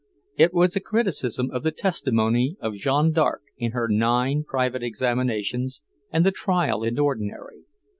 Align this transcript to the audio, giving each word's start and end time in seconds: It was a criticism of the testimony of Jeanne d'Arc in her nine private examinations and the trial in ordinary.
It 0.35 0.51
was 0.51 0.75
a 0.75 0.79
criticism 0.79 1.51
of 1.51 1.61
the 1.61 1.69
testimony 1.69 2.57
of 2.59 2.73
Jeanne 2.73 3.11
d'Arc 3.11 3.43
in 3.55 3.73
her 3.73 3.87
nine 3.87 4.43
private 4.43 4.81
examinations 4.81 5.83
and 6.09 6.25
the 6.25 6.31
trial 6.31 6.81
in 6.83 6.97
ordinary. 6.97 7.65